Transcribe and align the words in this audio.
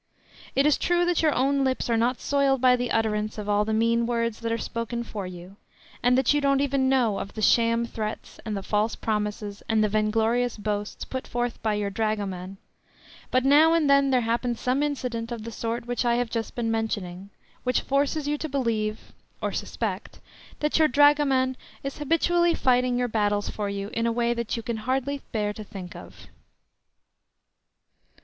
It 0.55 0.65
is 0.65 0.79
true 0.79 1.05
that 1.05 1.21
your 1.21 1.35
own 1.35 1.63
lips 1.63 1.87
are 1.87 1.95
not 1.95 2.19
soiled 2.19 2.59
by 2.59 2.75
the 2.75 2.89
utterance 2.89 3.37
of 3.37 3.47
all 3.47 3.63
the 3.65 3.71
mean 3.71 4.07
words 4.07 4.39
that 4.39 4.51
are 4.51 4.57
spoken 4.57 5.03
for 5.03 5.27
you, 5.27 5.57
and 6.01 6.17
that 6.17 6.33
you 6.33 6.41
don't 6.41 6.59
even 6.59 6.89
know 6.89 7.19
of 7.19 7.35
the 7.35 7.41
sham 7.43 7.85
threats, 7.85 8.39
and 8.43 8.57
the 8.57 8.63
false 8.63 8.95
promises, 8.95 9.61
and 9.69 9.83
the 9.83 9.87
vainglorious 9.89 10.57
boasts, 10.57 11.05
put 11.05 11.27
forth 11.27 11.61
by 11.61 11.75
your 11.75 11.91
dragoman; 11.91 12.57
but 13.29 13.45
now 13.45 13.75
and 13.75 13.87
then 13.87 14.09
there 14.09 14.21
happens 14.21 14.59
some 14.59 14.81
incident 14.81 15.31
of 15.31 15.43
the 15.43 15.51
sort 15.51 15.85
which 15.85 16.03
I 16.03 16.15
have 16.15 16.31
just 16.31 16.55
been 16.55 16.71
mentioning, 16.71 17.29
which 17.63 17.81
forces 17.81 18.27
you 18.27 18.39
to 18.39 18.49
believe, 18.49 19.13
or 19.39 19.51
suspect, 19.51 20.19
that 20.61 20.79
your 20.79 20.87
dragoman 20.87 21.55
is 21.83 21.99
habitually 21.99 22.55
fighting 22.55 22.97
your 22.97 23.07
battles 23.07 23.51
for 23.51 23.69
you 23.69 23.89
in 23.93 24.07
a 24.07 24.11
way 24.11 24.33
that 24.33 24.57
you 24.57 24.63
can 24.63 24.77
hardly 24.77 25.21
bear 25.31 25.53
to 25.53 25.63
think 25.63 25.95
of. 25.95 26.25